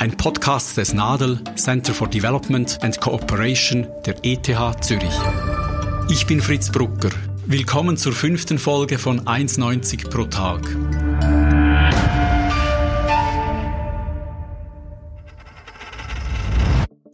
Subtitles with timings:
[0.00, 4.46] Ein Podcast des NADEL Center for Development and Cooperation der ETH
[4.80, 5.10] Zürich.
[6.08, 7.10] Ich bin Fritz Brucker.
[7.46, 10.62] Willkommen zur fünften Folge von 1,90 pro Tag.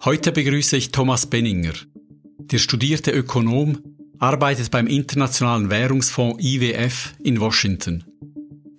[0.05, 1.72] Heute begrüße ich Thomas Benninger.
[2.38, 3.78] Der studierte Ökonom
[4.19, 8.05] arbeitet beim Internationalen Währungsfonds IWF in Washington.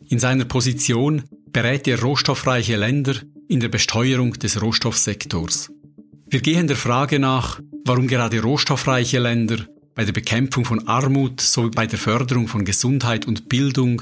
[0.09, 3.15] In seiner Position berät er rohstoffreiche Länder
[3.48, 5.72] in der Besteuerung des Rohstoffsektors.
[6.27, 9.58] Wir gehen der Frage nach, warum gerade rohstoffreiche Länder
[9.93, 14.02] bei der Bekämpfung von Armut sowie bei der Förderung von Gesundheit und Bildung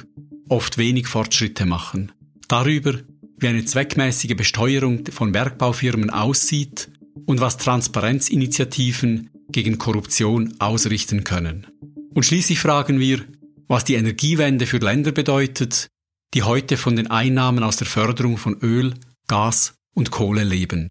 [0.50, 2.12] oft wenig Fortschritte machen.
[2.48, 2.96] Darüber,
[3.38, 6.90] wie eine zweckmäßige Besteuerung von Bergbaufirmen aussieht
[7.26, 11.68] und was Transparenzinitiativen gegen Korruption ausrichten können.
[12.14, 13.22] Und schließlich fragen wir,
[13.68, 15.88] was die Energiewende für Länder bedeutet,
[16.34, 18.94] die heute von den Einnahmen aus der Förderung von Öl,
[19.28, 20.90] Gas und Kohle leben.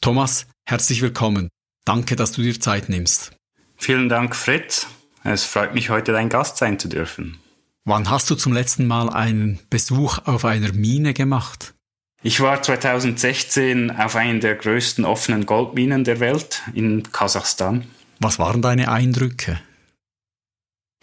[0.00, 1.48] Thomas, herzlich willkommen.
[1.84, 3.32] Danke, dass du dir Zeit nimmst.
[3.76, 4.86] Vielen Dank, Fritz.
[5.22, 7.38] Es freut mich, heute dein Gast sein zu dürfen.
[7.84, 11.74] Wann hast du zum letzten Mal einen Besuch auf einer Mine gemacht?
[12.22, 17.84] Ich war 2016 auf einer der größten offenen Goldminen der Welt in Kasachstan.
[18.20, 19.60] Was waren deine Eindrücke?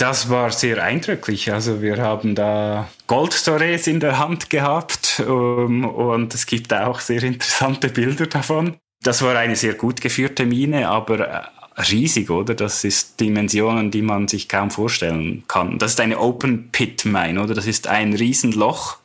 [0.02, 1.54] Das war sehr eindrücklich.
[1.54, 7.00] Also wir haben da Goldstories in der Hand gehabt um, ähm, und es gibt auch
[7.00, 8.78] sehr interessante Bilder davon.
[9.04, 12.56] Das war eine sehr gut geführte Mine, aber äh, riesig, oder?
[12.56, 15.78] Das ist Dimensionen, die man sich kaum vorstellen kann.
[15.78, 17.54] Das ist eine Open Pit Mine, oder?
[17.54, 18.98] Das ist ein Riesenloch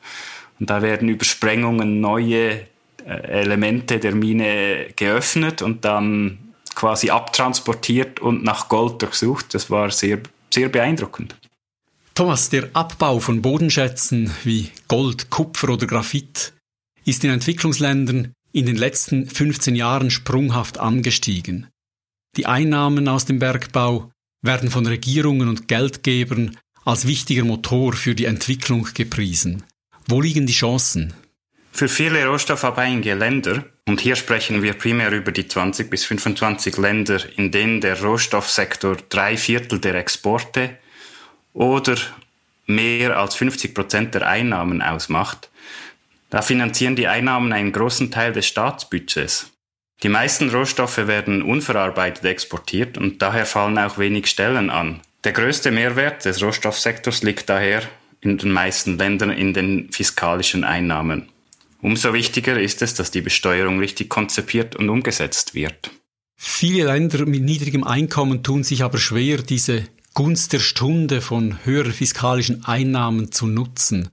[0.58, 2.52] und da werden über Sprengungen neue
[3.04, 6.38] äh, Elemente der Mine geöffnet und dann
[6.74, 9.52] quasi abtransportiert und nach Gold durchsucht.
[9.52, 10.20] Das war sehr,
[10.56, 11.36] sehr beeindruckend.
[12.14, 16.54] Thomas, der Abbau von Bodenschätzen wie Gold, Kupfer oder Graphit
[17.04, 21.66] ist in Entwicklungsländern in den letzten 15 Jahren sprunghaft angestiegen.
[22.38, 26.56] Die Einnahmen aus dem Bergbau werden von Regierungen und Geldgebern
[26.86, 29.62] als wichtiger Motor für die Entwicklung gepriesen.
[30.08, 31.12] Wo liegen die Chancen?
[31.76, 37.20] Für viele rohstoffabhängige Länder, und hier sprechen wir primär über die 20 bis 25 Länder,
[37.36, 40.78] in denen der Rohstoffsektor drei Viertel der Exporte
[41.52, 41.96] oder
[42.64, 45.50] mehr als 50 Prozent der Einnahmen ausmacht,
[46.30, 49.52] da finanzieren die Einnahmen einen großen Teil des Staatsbudgets.
[50.02, 55.02] Die meisten Rohstoffe werden unverarbeitet exportiert und daher fallen auch wenig Stellen an.
[55.24, 57.82] Der größte Mehrwert des Rohstoffsektors liegt daher
[58.22, 61.28] in den meisten Ländern in den fiskalischen Einnahmen.
[61.86, 65.92] Umso wichtiger ist es, dass die Besteuerung richtig konzipiert und umgesetzt wird.
[66.36, 71.92] Viele Länder mit niedrigem Einkommen tun sich aber schwer, diese Gunst der Stunde von höheren
[71.92, 74.08] fiskalischen Einnahmen zu nutzen.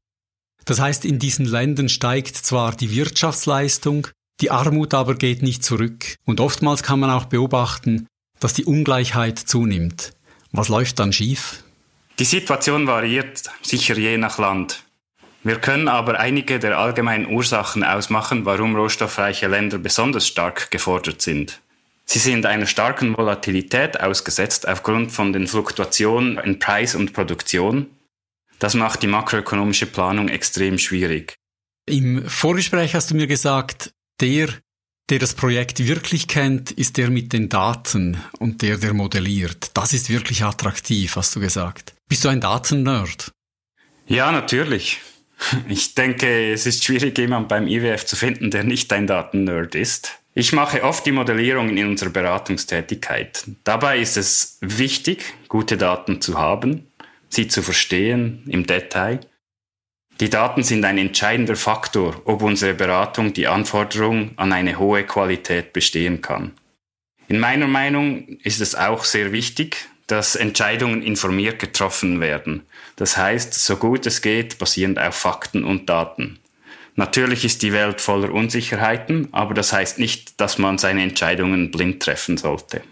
[0.66, 4.08] Das heißt, in diesen Ländern steigt zwar die Wirtschaftsleistung,
[4.40, 6.18] die Armut aber geht nicht zurück.
[6.26, 8.06] Und oftmals kann man auch beobachten,
[8.40, 10.14] dass die Ungleichheit zunimmt.
[10.52, 11.64] Was läuft dann schief?
[12.20, 14.84] Die Situation variiert sicher je nach Land.
[15.44, 21.60] Wir können aber einige der allgemeinen Ursachen ausmachen, warum rohstoffreiche Länder besonders stark gefordert sind.
[22.06, 27.88] Sie sind einer starken Volatilität ausgesetzt aufgrund von den Fluktuationen in Preis und Produktion.
[28.60, 31.36] Das macht die makroökonomische Planung extrem schwierig.
[31.86, 34.48] Im Vorgespräch hast du mir gesagt, der,
[35.10, 39.72] der das Projekt wirklich kennt, ist der mit den Daten und der, der modelliert.
[39.74, 41.94] Das ist wirklich attraktiv, hast du gesagt.
[42.08, 43.32] Bist du ein Datennerd?
[44.08, 45.02] Ja, natürlich.
[45.68, 50.20] Ich denke, es ist schwierig, jemanden beim IWF zu finden, der nicht ein Datennerd ist.
[50.36, 53.44] Ich mache oft die Modellierungen in unserer Beratungstätigkeit.
[53.64, 56.88] Dabei ist es wichtig, gute Daten zu haben,
[57.30, 59.20] sie zu verstehen im Detail.
[60.20, 65.74] Die Daten sind ein entscheidender Faktor, ob unsere Beratung die Anforderung an eine hohe Qualität
[65.74, 66.54] bestehen kann.
[67.28, 72.62] In meiner Meinung ist es auch sehr wichtig, dass Entscheidungen informiert getroffen werden.
[72.98, 76.38] Das heißt, so gut es geht, basierend auf Fakten und Daten.
[76.96, 82.04] Natürlich ist die Welt voller Unsicherheiten, aber das heißt nicht, dass man seine Entscheidungen blind
[82.04, 82.84] treffen sollte.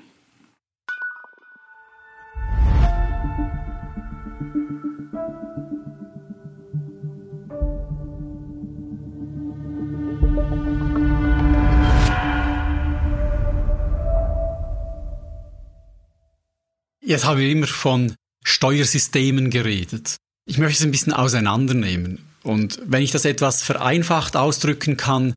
[17.04, 18.14] Jetzt haben wir immer von
[18.44, 20.18] Steuersystemen geredet.
[20.48, 22.28] Ich möchte es ein bisschen auseinandernehmen.
[22.44, 25.34] Und wenn ich das etwas vereinfacht ausdrücken kann,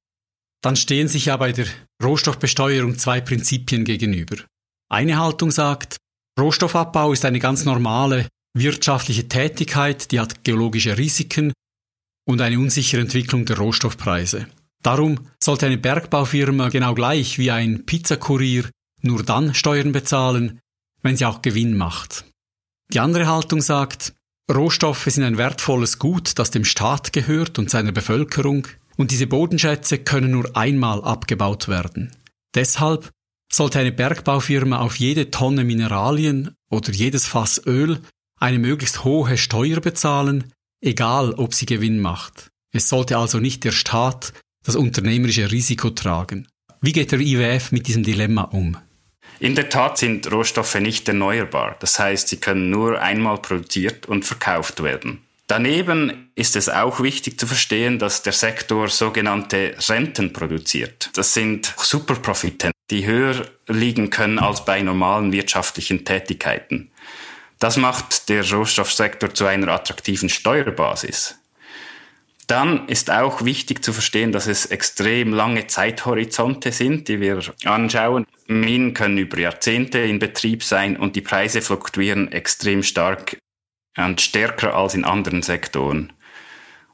[0.62, 1.66] dann stehen sich ja bei der
[2.02, 4.36] Rohstoffbesteuerung zwei Prinzipien gegenüber.
[4.90, 5.96] Eine Haltung sagt,
[6.38, 11.52] Rohstoffabbau ist eine ganz normale wirtschaftliche Tätigkeit, die hat geologische Risiken
[12.26, 14.46] und eine unsichere Entwicklung der Rohstoffpreise.
[14.82, 18.70] Darum sollte eine Bergbaufirma genau gleich wie ein Pizzakurier
[19.02, 20.60] nur dann Steuern bezahlen,
[21.04, 22.24] wenn sie auch Gewinn macht.
[22.92, 24.14] Die andere Haltung sagt,
[24.52, 28.66] Rohstoffe sind ein wertvolles Gut, das dem Staat gehört und seiner Bevölkerung,
[28.96, 32.12] und diese Bodenschätze können nur einmal abgebaut werden.
[32.54, 33.10] Deshalb
[33.52, 38.00] sollte eine Bergbaufirma auf jede Tonne Mineralien oder jedes Fass Öl
[38.38, 42.50] eine möglichst hohe Steuer bezahlen, egal ob sie Gewinn macht.
[42.72, 44.32] Es sollte also nicht der Staat
[44.64, 46.48] das unternehmerische Risiko tragen.
[46.80, 48.76] Wie geht der IWF mit diesem Dilemma um?
[49.40, 51.76] In der Tat sind Rohstoffe nicht erneuerbar.
[51.80, 55.24] Das heißt, sie können nur einmal produziert und verkauft werden.
[55.46, 61.10] Daneben ist es auch wichtig zu verstehen, dass der Sektor sogenannte Renten produziert.
[61.14, 66.90] Das sind Superprofite, die höher liegen können als bei normalen wirtschaftlichen Tätigkeiten.
[67.58, 71.38] Das macht der Rohstoffsektor zu einer attraktiven Steuerbasis.
[72.46, 78.26] Dann ist auch wichtig zu verstehen, dass es extrem lange Zeithorizonte sind, die wir anschauen.
[78.46, 83.38] Minen können über Jahrzehnte in Betrieb sein und die Preise fluktuieren extrem stark
[83.96, 86.12] und stärker als in anderen Sektoren.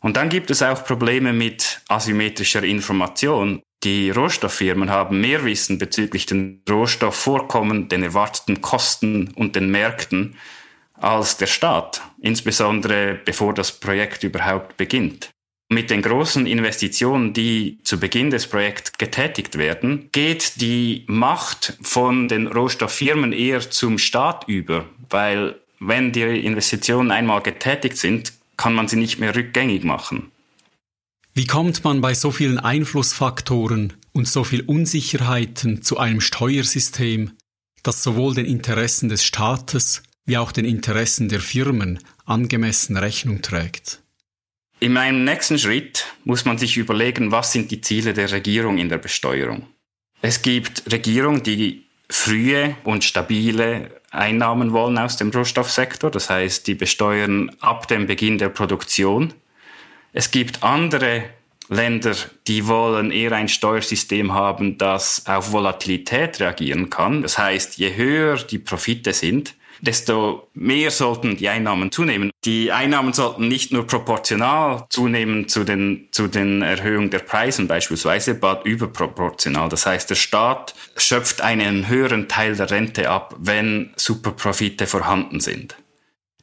[0.01, 3.61] Und dann gibt es auch Probleme mit asymmetrischer Information.
[3.83, 10.37] Die Rohstofffirmen haben mehr Wissen bezüglich den Rohstoffvorkommen, den erwarteten Kosten und den Märkten
[10.95, 15.31] als der Staat, insbesondere bevor das Projekt überhaupt beginnt.
[15.73, 22.27] Mit den großen Investitionen, die zu Beginn des Projekts getätigt werden, geht die Macht von
[22.27, 28.89] den Rohstofffirmen eher zum Staat über, weil wenn die Investitionen einmal getätigt sind, kann man
[28.89, 30.33] sie nicht mehr rückgängig machen.
[31.35, 37.31] Wie kommt man bei so vielen Einflussfaktoren und so viel Unsicherheiten zu einem Steuersystem,
[37.85, 44.03] das sowohl den Interessen des Staates wie auch den Interessen der Firmen angemessen Rechnung trägt?
[44.83, 48.89] In meinem nächsten Schritt muss man sich überlegen, was sind die Ziele der Regierung in
[48.89, 49.67] der Besteuerung.
[50.23, 56.75] Es gibt Regierungen, die frühe und stabile Einnahmen wollen aus dem Rohstoffsektor, das heißt, die
[56.75, 59.35] besteuern ab dem Beginn der Produktion.
[60.15, 61.25] Es gibt andere
[61.69, 62.17] Länder,
[62.47, 67.21] die wollen eher ein Steuersystem haben, das auf Volatilität reagieren kann.
[67.21, 72.31] Das heißt, je höher die Profite sind, desto mehr sollten die Einnahmen zunehmen.
[72.45, 78.33] Die Einnahmen sollten nicht nur proportional zunehmen zu den, zu den Erhöhungen der Preisen beispielsweise,
[78.33, 79.69] aber überproportional.
[79.69, 85.77] Das heißt, der Staat schöpft einen höheren Teil der Rente ab, wenn Superprofite vorhanden sind.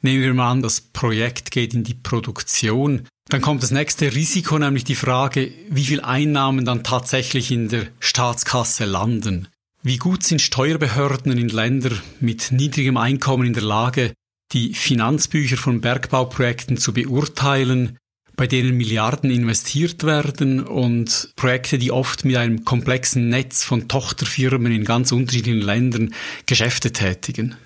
[0.00, 3.06] Nehmen wir mal an, das Projekt geht in die Produktion.
[3.28, 7.88] Dann kommt das nächste Risiko, nämlich die Frage, wie viel Einnahmen dann tatsächlich in der
[8.00, 9.48] Staatskasse landen.
[9.88, 14.12] Wie gut sind Steuerbehörden in Ländern mit niedrigem Einkommen in der Lage,
[14.52, 17.96] die Finanzbücher von Bergbauprojekten zu beurteilen,
[18.36, 24.72] bei denen Milliarden investiert werden und Projekte, die oft mit einem komplexen Netz von Tochterfirmen
[24.72, 26.14] in ganz unterschiedlichen Ländern
[26.44, 27.56] Geschäfte tätigen?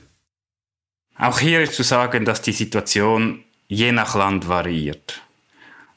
[1.19, 5.23] Auch hier ist zu sagen, dass die Situation je nach Land variiert.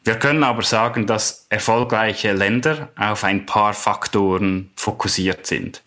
[0.04, 5.84] Wir können aber sagen, dass erfolgreiche Länder auf ein paar Faktoren fokussiert sind.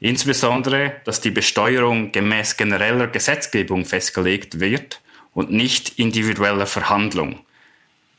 [0.00, 5.02] Insbesondere, dass die Besteuerung gemäß genereller Gesetzgebung festgelegt wird
[5.34, 7.40] und nicht individueller Verhandlung.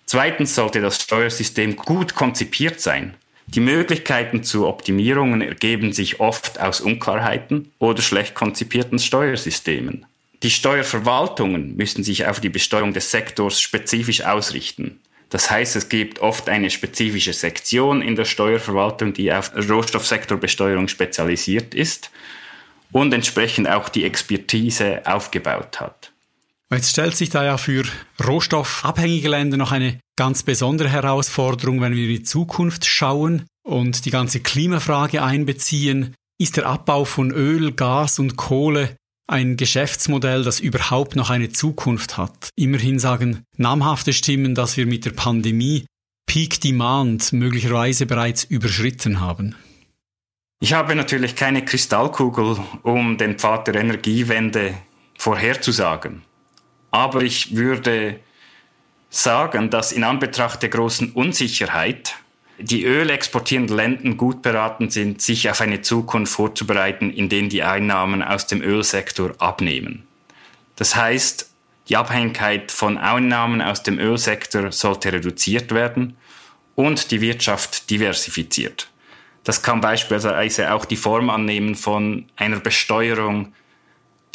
[0.05, 3.15] Zweitens sollte das Steuersystem gut konzipiert sein.
[3.47, 10.05] Die Möglichkeiten zu Optimierungen ergeben sich oft aus Unklarheiten oder schlecht konzipierten Steuersystemen.
[10.43, 15.00] Die Steuerverwaltungen müssen sich auf die Besteuerung des Sektors spezifisch ausrichten.
[15.31, 21.73] Das heißt, es gibt oft eine spezifische Sektion in der Steuerverwaltung, die auf Rohstoffsektorbesteuerung spezialisiert
[21.73, 22.11] ist
[22.91, 26.11] und entsprechend auch die Expertise aufgebaut hat.
[26.69, 27.85] Jetzt stellt sich da ja für
[28.25, 34.11] rohstoffabhängige Länder noch eine ganz besondere Herausforderung, wenn wir in die Zukunft schauen und die
[34.11, 36.13] ganze Klimafrage einbeziehen.
[36.39, 38.97] Ist der Abbau von Öl, Gas und Kohle
[39.31, 42.49] ein Geschäftsmodell, das überhaupt noch eine Zukunft hat.
[42.55, 45.85] Immerhin sagen namhafte Stimmen, dass wir mit der Pandemie
[46.27, 49.55] Peak Demand möglicherweise bereits überschritten haben.
[50.61, 54.75] Ich habe natürlich keine Kristallkugel, um den Pfad der Energiewende
[55.17, 56.21] vorherzusagen.
[56.91, 58.19] Aber ich würde
[59.09, 62.15] sagen, dass in Anbetracht der großen Unsicherheit
[62.61, 68.21] die ölexportierenden Länder gut beraten sind, sich auf eine Zukunft vorzubereiten, in denen die Einnahmen
[68.21, 70.07] aus dem Ölsektor abnehmen.
[70.75, 71.49] Das heißt,
[71.89, 76.15] die Abhängigkeit von Einnahmen aus dem Ölsektor sollte reduziert werden
[76.75, 78.89] und die Wirtschaft diversifiziert.
[79.43, 83.53] Das kann beispielsweise auch die Form annehmen von einer Besteuerung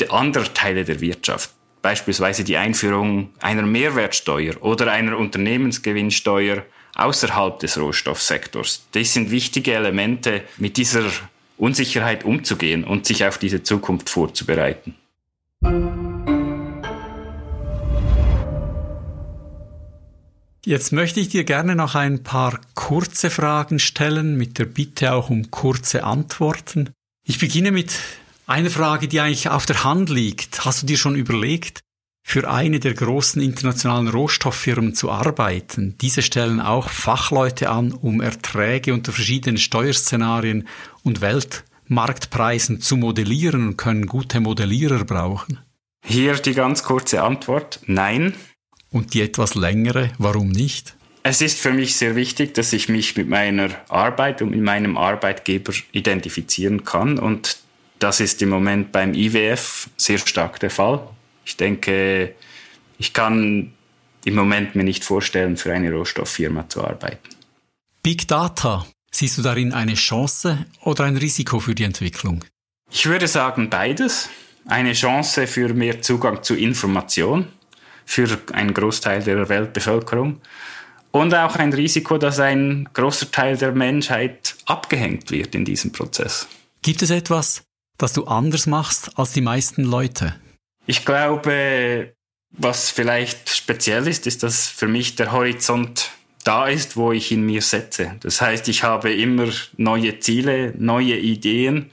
[0.00, 6.64] der anderen Teile der Wirtschaft, beispielsweise die Einführung einer Mehrwertsteuer oder einer Unternehmensgewinnsteuer
[6.96, 8.86] außerhalb des Rohstoffsektors.
[8.92, 11.04] Das sind wichtige Elemente, mit dieser
[11.58, 14.94] Unsicherheit umzugehen und sich auf diese Zukunft vorzubereiten.
[20.64, 25.30] Jetzt möchte ich dir gerne noch ein paar kurze Fragen stellen, mit der Bitte auch
[25.30, 26.90] um kurze Antworten.
[27.24, 27.92] Ich beginne mit
[28.48, 30.64] einer Frage, die eigentlich auf der Hand liegt.
[30.64, 31.80] Hast du dir schon überlegt,
[32.28, 35.94] für eine der großen internationalen Rohstofffirmen zu arbeiten?
[36.00, 40.66] Diese stellen auch Fachleute an, um Erträge unter verschiedenen Steuerszenarien
[41.04, 45.60] und Weltmarktpreisen zu modellieren und können gute Modellierer brauchen.
[46.04, 47.78] Hier die ganz kurze Antwort.
[47.86, 48.34] Nein,
[48.90, 50.96] und die etwas längere, warum nicht?
[51.22, 54.96] Es ist für mich sehr wichtig, dass ich mich mit meiner Arbeit und mit meinem
[54.96, 57.20] Arbeitgeber identifizieren kann.
[57.20, 57.58] Und
[58.00, 61.08] das ist im Moment beim IWF sehr stark der Fall.
[61.46, 62.34] Ich denke,
[62.98, 63.72] ich kann
[64.24, 67.28] im Moment mir nicht vorstellen, für eine Rohstofffirma zu arbeiten.
[68.02, 72.44] Big Data, siehst du darin eine Chance oder ein Risiko für die Entwicklung?
[72.90, 74.28] Ich würde sagen beides.
[74.66, 77.46] Eine Chance für mehr Zugang zu Information
[78.04, 80.40] für einen Großteil der Weltbevölkerung.
[81.12, 86.48] Und auch ein Risiko, dass ein großer Teil der Menschheit abgehängt wird in diesem Prozess.
[86.82, 87.62] Gibt es etwas,
[87.96, 90.34] das du anders machst als die meisten Leute?
[90.86, 92.14] Ich glaube,
[92.50, 96.10] was vielleicht speziell ist, ist, dass für mich der Horizont
[96.44, 98.16] da ist, wo ich ihn mir setze.
[98.20, 101.90] Das heißt, ich habe immer neue Ziele, neue Ideen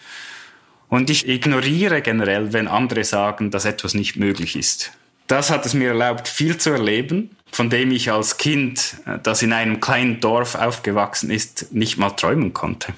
[0.90, 4.92] und ich ignoriere generell, wenn andere sagen, dass etwas nicht möglich ist
[5.28, 9.42] das hat es mir erlaubt, viel zu erleben, von dem ich als Kind, äh, das
[9.42, 12.94] in einem kleinen Dorf aufgewachsen ist, nicht mal träumen konnte.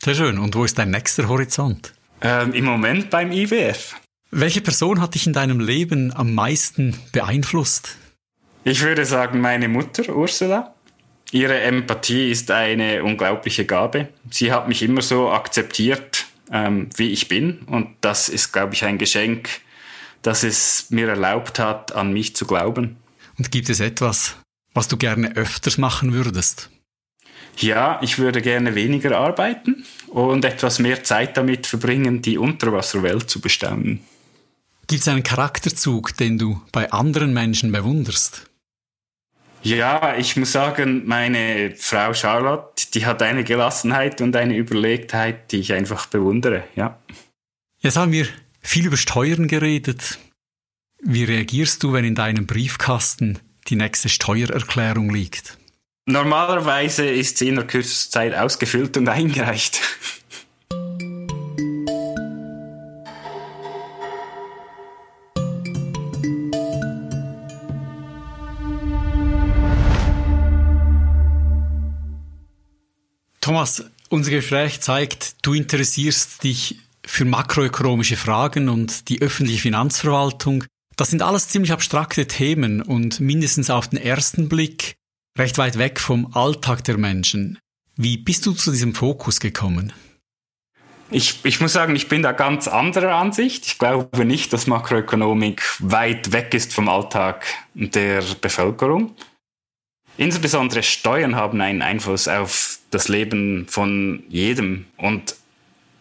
[0.00, 0.38] Sehr schön.
[0.38, 1.92] Und wo ist dein nächster Horizont?
[2.20, 3.96] Ähm, Im Moment beim IWF.
[4.34, 7.98] Welche Person hat dich in deinem Leben am meisten beeinflusst?
[8.64, 10.74] Ich würde sagen, meine Mutter, Ursula.
[11.32, 14.08] Ihre Empathie ist eine unglaubliche Gabe.
[14.30, 17.58] Sie hat mich immer so akzeptiert, ähm, wie ich bin.
[17.66, 19.50] Und das ist, glaube ich, ein Geschenk,
[20.22, 22.96] dass es mir erlaubt hat, an mich zu glauben.
[23.36, 24.36] Und gibt es etwas,
[24.72, 26.70] was du gerne öfters machen würdest?
[27.58, 33.42] Ja, ich würde gerne weniger arbeiten und etwas mehr Zeit damit verbringen, die Unterwasserwelt zu
[33.42, 34.00] bestaunen.
[34.92, 38.50] Gibt es einen Charakterzug, den du bei anderen Menschen bewunderst?
[39.62, 45.60] Ja, ich muss sagen, meine Frau Charlotte, die hat eine Gelassenheit und eine Überlegtheit, die
[45.60, 46.98] ich einfach bewundere, ja.
[47.80, 48.26] Jetzt haben wir
[48.60, 50.18] viel über Steuern geredet.
[51.00, 55.56] Wie reagierst du, wenn in deinem Briefkasten die nächste Steuererklärung liegt?
[56.04, 59.80] Normalerweise ist sie in der kürzesten Zeit ausgefüllt und eingereicht.
[73.42, 80.62] Thomas, unser Gespräch zeigt, du interessierst dich für makroökonomische Fragen und die öffentliche Finanzverwaltung.
[80.96, 84.94] Das sind alles ziemlich abstrakte Themen und mindestens auf den ersten Blick
[85.36, 87.58] recht weit weg vom Alltag der Menschen.
[87.96, 89.92] Wie bist du zu diesem Fokus gekommen?
[91.10, 93.66] Ich, ich muss sagen, ich bin da ganz anderer Ansicht.
[93.66, 97.44] Ich glaube nicht, dass Makroökonomik weit weg ist vom Alltag
[97.74, 99.16] der Bevölkerung.
[100.16, 104.86] Insbesondere Steuern haben einen Einfluss auf das Leben von jedem.
[104.96, 105.36] Und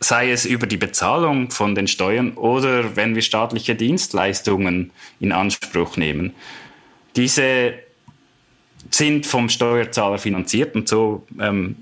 [0.01, 5.95] sei es über die Bezahlung von den Steuern oder wenn wir staatliche Dienstleistungen in Anspruch
[5.95, 6.33] nehmen.
[7.15, 7.75] Diese
[8.89, 11.75] sind vom Steuerzahler finanziert und so ähm,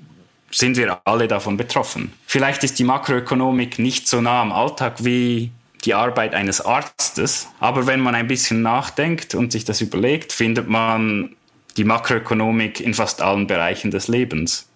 [0.52, 2.12] sind wir alle davon betroffen.
[2.26, 5.52] Vielleicht ist die Makroökonomik nicht so nah am Alltag wie
[5.86, 10.68] die Arbeit eines Arztes, aber wenn man ein bisschen nachdenkt und sich das überlegt, findet
[10.68, 11.38] man
[11.80, 14.70] die Makroökonomik in fast allen Bereichen des Lebens.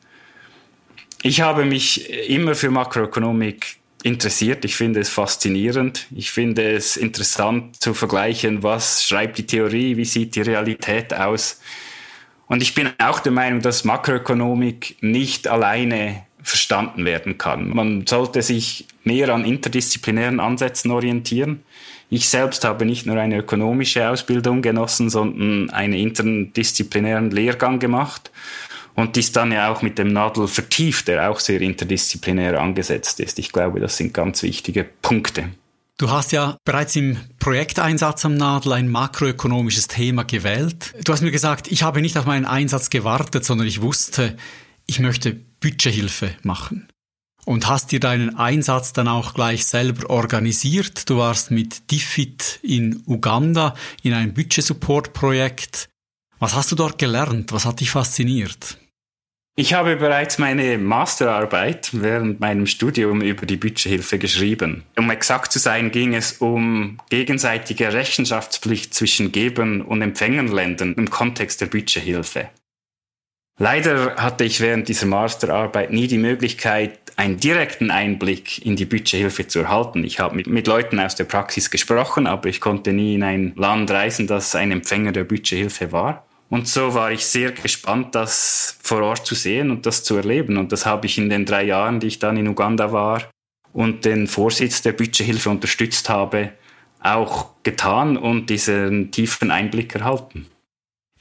[1.21, 4.63] Ich habe mich immer für Makroökonomik interessiert.
[4.63, 6.07] Ich finde es faszinierend.
[6.15, 11.59] Ich finde es interessant zu vergleichen, was schreibt die Theorie, wie sieht die Realität aus.
[12.47, 17.69] Und ich bin auch der Meinung, dass Makroökonomik nicht alleine verstanden werden kann.
[17.69, 21.63] Man sollte sich mehr an interdisziplinären Ansätzen orientieren.
[22.13, 28.29] Ich selbst habe nicht nur eine ökonomische Ausbildung genossen, sondern einen interdisziplinären Lehrgang gemacht
[28.93, 33.39] und dies dann ja auch mit dem Nadel vertieft, der auch sehr interdisziplinär angesetzt ist.
[33.39, 35.49] Ich glaube, das sind ganz wichtige Punkte.
[35.97, 40.93] Du hast ja bereits im Projekteinsatz am Nadel ein makroökonomisches Thema gewählt.
[41.05, 44.37] Du hast mir gesagt, ich habe nicht auf meinen Einsatz gewartet, sondern ich wusste,
[44.85, 46.87] ich möchte Budgethilfe machen.
[47.45, 51.09] Und hast dir deinen Einsatz dann auch gleich selber organisiert.
[51.09, 55.89] Du warst mit DFID in Uganda in einem Budget-Support-Projekt.
[56.39, 57.51] Was hast du dort gelernt?
[57.51, 58.77] Was hat dich fasziniert?
[59.55, 64.83] Ich habe bereits meine Masterarbeit während meinem Studium über die Budgethilfe geschrieben.
[64.97, 71.61] Um exakt zu sein, ging es um gegenseitige Rechenschaftspflicht zwischen Gebern und Empfängerländern im Kontext
[71.61, 72.49] der Budgethilfe.
[73.59, 79.47] Leider hatte ich während dieser Masterarbeit nie die Möglichkeit, einen direkten Einblick in die Budgethilfe
[79.47, 80.03] zu erhalten.
[80.03, 83.53] Ich habe mit, mit, Leuten aus der Praxis gesprochen, aber ich konnte nie in ein
[83.55, 86.25] Land reisen, das ein Empfänger der Budgethilfe war.
[86.49, 90.57] Und so war ich sehr gespannt, das vor Ort zu sehen und das zu erleben.
[90.57, 93.23] Und das habe ich in den drei Jahren, die ich dann in Uganda war
[93.73, 96.51] und den Vorsitz der Budgethilfe unterstützt habe,
[96.99, 100.47] auch getan und diesen tiefen Einblick erhalten.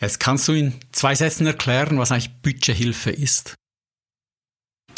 [0.01, 3.55] Jetzt kannst du in zwei Sätzen erklären, was eigentlich Budgethilfe ist.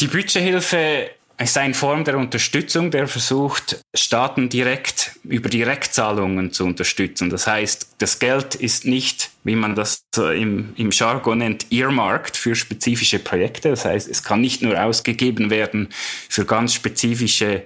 [0.00, 7.30] Die Budgethilfe ist eine Form der Unterstützung, der versucht, Staaten direkt über Direktzahlungen zu unterstützen.
[7.30, 12.54] Das heißt, das Geld ist nicht, wie man das im, im Jargon nennt, earmarked für
[12.54, 13.70] spezifische Projekte.
[13.70, 15.88] Das heißt, es kann nicht nur ausgegeben werden
[16.28, 17.62] für ganz spezifische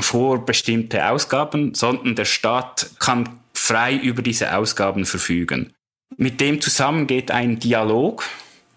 [0.00, 5.72] vorbestimmte Ausgaben, sondern der Staat kann frei über diese Ausgaben verfügen.
[6.16, 8.24] Mit dem zusammen geht ein Dialog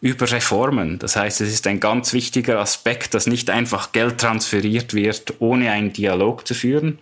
[0.02, 1.00] über Reformen.
[1.00, 5.72] Das heißt, es ist ein ganz wichtiger Aspekt, dass nicht einfach Geld transferiert wird, ohne
[5.72, 7.00] einen Dialog zu führen.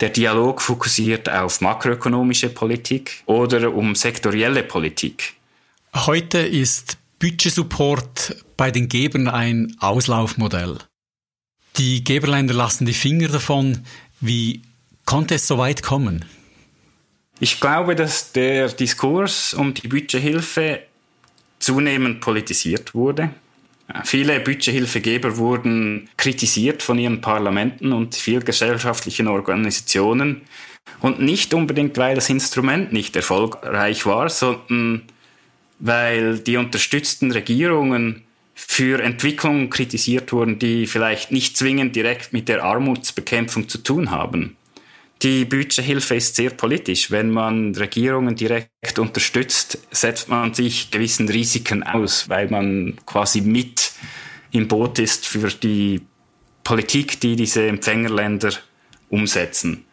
[0.00, 5.34] Der Dialog fokussiert auf makroökonomische Politik oder um sektorielle Politik.
[5.94, 10.78] Heute ist Budgetsupport bei den Gebern ein Auslaufmodell.
[11.76, 13.84] Die Geberländer lassen die Finger davon.
[14.20, 14.62] Wie
[15.04, 16.24] konnte es so weit kommen?
[17.38, 20.80] Ich glaube, dass der Diskurs um die Budgethilfe
[21.60, 23.30] zunehmend politisiert wurde.
[24.04, 30.42] Viele Budgethilfegeber wurden kritisiert von ihren Parlamenten und zivilgesellschaftlichen Organisationen.
[31.00, 35.02] Und nicht unbedingt, weil das Instrument nicht erfolgreich war, sondern
[35.78, 38.22] weil die unterstützten Regierungen
[38.54, 44.56] für Entwicklungen kritisiert wurden, die vielleicht nicht zwingend direkt mit der Armutsbekämpfung zu tun haben.
[45.22, 47.10] Die Budgethilfe ist sehr politisch.
[47.10, 53.92] Wenn man Regierungen direkt unterstützt, setzt man sich gewissen Risiken aus, weil man quasi mit
[54.52, 56.00] im Boot ist für die
[56.64, 58.52] Politik, die diese Empfängerländer
[59.10, 59.84] umsetzen.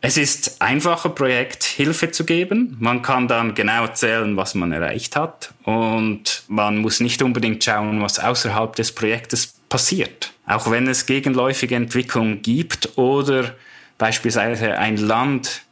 [0.00, 2.76] Es ist einfacher, Projekt Hilfe zu geben.
[2.78, 5.54] Man kann dann genau zählen, was man erreicht hat.
[5.64, 10.32] Und man muss nicht unbedingt schauen, was außerhalb des Projektes passiert.
[10.46, 13.56] Auch wenn es gegenläufige Entwicklungen gibt oder
[13.98, 15.62] beispielsweise ein Land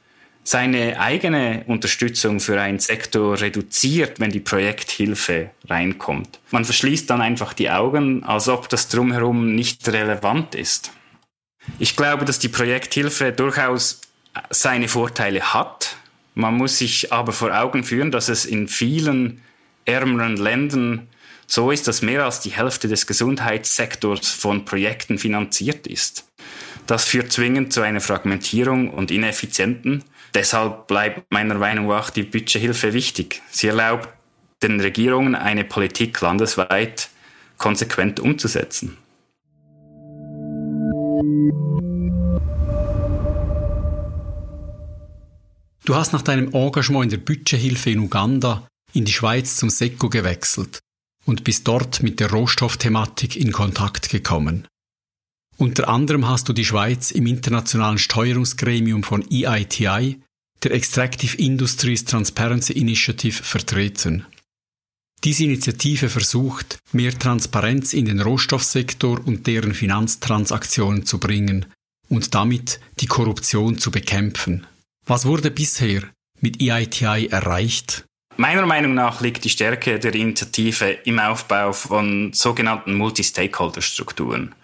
[0.47, 6.39] seine eigene Unterstützung für einen Sektor reduziert, wenn die Projekthilfe reinkommt.
[6.53, 10.93] Man verschließt dann einfach die Augen, als ob das drumherum nicht relevant ist.
[11.81, 14.01] Ich glaube, dass die Projekthilfe durchaus
[14.51, 15.97] seine Vorteile hat.
[16.35, 19.43] Man muss sich aber vor Augen führen, dass es in vielen
[19.85, 21.09] ärmeren Ländern
[21.49, 26.25] so ist, dass mehr als die Hälfte des Gesundheitssektors von Projekten finanziert ist.
[26.87, 30.05] Das führt zwingend zu einer Fragmentierung und Ineffizienten.
[30.35, 33.42] Deshalb bleibt meiner Meinung nach die Budgethilfe wichtig.
[33.51, 34.09] Sie erlaubt
[34.62, 37.11] den Regierungen eine Politik landesweit
[37.59, 38.96] konsequent umzusetzen.
[45.85, 50.09] Du hast nach deinem Engagement in der Budgethilfe in Uganda in die Schweiz zum SECO
[50.09, 50.81] gewechselt
[51.25, 54.66] und bist dort mit der Rohstoffthematik in Kontakt gekommen.
[55.59, 60.21] Unter anderem hast du die Schweiz im internationalen Steuerungsgremium von EITI,
[60.62, 64.27] der Extractive Industries Transparency Initiative, vertreten.
[65.25, 71.64] Diese Initiative versucht, mehr Transparenz in den Rohstoffsektor und deren Finanztransaktionen zu bringen
[72.11, 74.66] und damit die Korruption zu bekämpfen.
[75.07, 76.03] Was wurde bisher
[76.40, 78.05] mit EITI erreicht?
[78.37, 84.55] Meiner Meinung nach liegt die Stärke der Initiative im Aufbau von sogenannten Multi-Stakeholder-Strukturen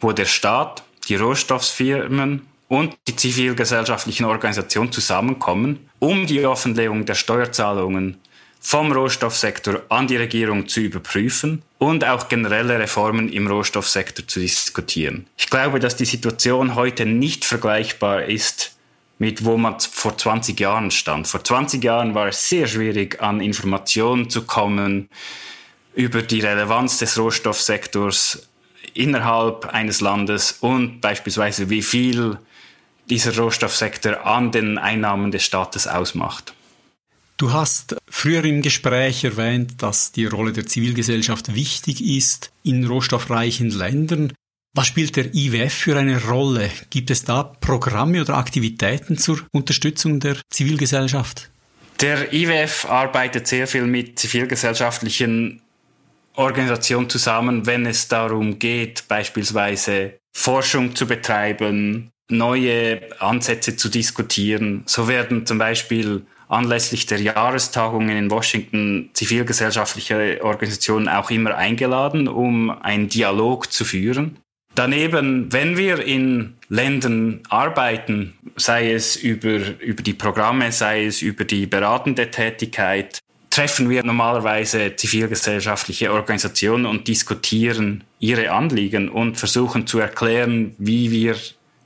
[0.00, 8.18] wo der Staat, die Rohstoffsfirmen und die zivilgesellschaftlichen Organisationen zusammenkommen, um die Offenlegung der Steuerzahlungen
[8.60, 15.26] vom Rohstoffsektor an die Regierung zu überprüfen und auch generelle Reformen im Rohstoffsektor zu diskutieren.
[15.36, 18.76] Ich glaube, dass die Situation heute nicht vergleichbar ist
[19.18, 21.26] mit wo man vor 20 Jahren stand.
[21.26, 25.08] Vor 20 Jahren war es sehr schwierig, an Informationen zu kommen,
[25.94, 28.46] über die Relevanz des Rohstoffsektors
[28.96, 32.38] innerhalb eines Landes und beispielsweise wie viel
[33.08, 36.54] dieser Rohstoffsektor an den Einnahmen des Staates ausmacht.
[37.36, 43.70] Du hast früher im Gespräch erwähnt, dass die Rolle der Zivilgesellschaft wichtig ist in rohstoffreichen
[43.70, 44.32] Ländern.
[44.74, 46.70] Was spielt der IWF für eine Rolle?
[46.88, 51.50] Gibt es da Programme oder Aktivitäten zur Unterstützung der Zivilgesellschaft?
[52.00, 55.62] Der IWF arbeitet sehr viel mit zivilgesellschaftlichen
[56.36, 64.82] Organisationen zusammen, wenn es darum geht, beispielsweise Forschung zu betreiben, neue Ansätze zu diskutieren.
[64.86, 72.70] So werden zum Beispiel anlässlich der Jahrestagungen in Washington zivilgesellschaftliche Organisationen auch immer eingeladen, um
[72.70, 74.38] einen Dialog zu führen.
[74.74, 81.44] Daneben, wenn wir in Ländern arbeiten, sei es über, über die Programme, sei es über
[81.44, 83.20] die beratende Tätigkeit,
[83.56, 91.36] treffen wir normalerweise zivilgesellschaftliche Organisationen und diskutieren ihre Anliegen und versuchen zu erklären, wie wir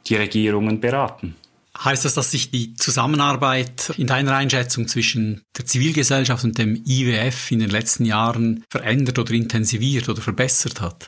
[0.08, 1.36] die Regierungen beraten.
[1.78, 7.52] Heißt das, dass sich die Zusammenarbeit in deiner Einschätzung zwischen der Zivilgesellschaft und dem IWF
[7.52, 11.06] in den letzten Jahren verändert oder intensiviert oder verbessert hat?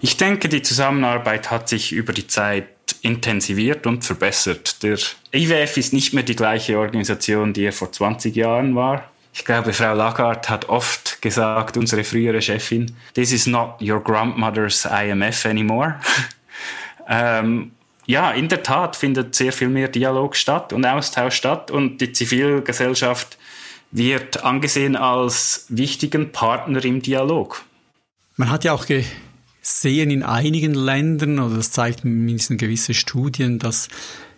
[0.00, 2.68] Ich denke, die Zusammenarbeit hat sich über die Zeit
[3.02, 4.80] intensiviert und verbessert.
[4.84, 4.96] Der
[5.34, 9.10] IWF ist nicht mehr die gleiche Organisation, die er vor 20 Jahren war.
[9.36, 14.86] Ich glaube, Frau Lagarde hat oft gesagt, unsere frühere Chefin, this is not your grandmother's
[14.86, 15.96] IMF anymore.
[17.08, 17.72] ähm,
[18.06, 22.12] ja, in der Tat findet sehr viel mehr Dialog statt und Austausch statt und die
[22.12, 23.36] Zivilgesellschaft
[23.90, 27.64] wird angesehen als wichtigen Partner im Dialog.
[28.36, 33.88] Man hat ja auch gesehen in einigen Ländern, oder das zeigt mindestens gewisse Studien, dass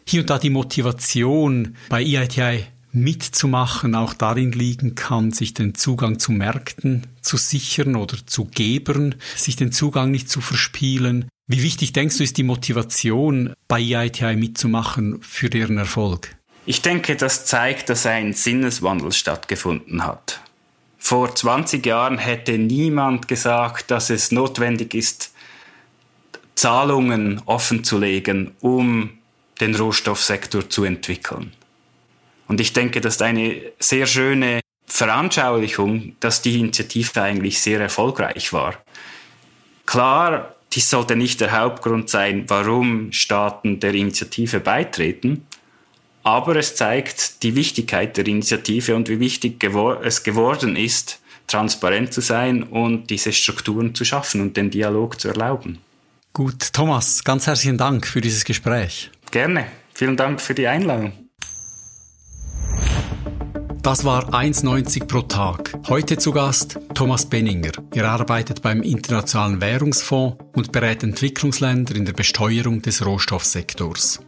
[0.06, 6.18] hier und da die Motivation bei EITI mitzumachen auch darin liegen kann, sich den Zugang
[6.18, 11.92] zu Märkten zu sichern oder zu Gebern, sich den Zugang nicht zu verspielen, wie wichtig
[11.92, 16.34] denkst du, ist die Motivation bei EITI mitzumachen für deren Erfolg?
[16.64, 20.40] Ich denke, das zeigt, dass ein Sinneswandel stattgefunden hat.
[20.98, 25.32] Vor 20 Jahren hätte niemand gesagt, dass es notwendig ist,
[26.56, 29.10] Zahlungen offenzulegen, um
[29.60, 31.52] den Rohstoffsektor zu entwickeln.
[32.48, 38.52] Und ich denke, das ist eine sehr schöne Veranschaulichung, dass die Initiative eigentlich sehr erfolgreich
[38.52, 38.74] war.
[39.84, 45.46] Klar dies sollte nicht der Hauptgrund sein, warum Staaten der Initiative beitreten,
[46.22, 52.12] aber es zeigt die Wichtigkeit der Initiative und wie wichtig gewor es geworden ist, transparent
[52.12, 55.78] zu sein und diese Strukturen zu schaffen und den Dialog zu erlauben.
[56.34, 59.10] Gut, Thomas, ganz herzlichen Dank für dieses Gespräch.
[59.30, 59.68] Gerne.
[59.94, 61.25] Vielen Dank für die Einladung.
[63.86, 65.78] Das war 1,90 pro Tag.
[65.86, 67.70] Heute zu Gast Thomas Benninger.
[67.94, 74.18] Er arbeitet beim Internationalen Währungsfonds und berät Entwicklungsländer in der Besteuerung des Rohstoffsektors.